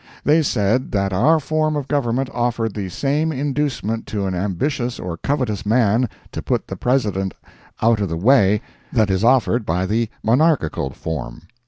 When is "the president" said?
6.65-7.35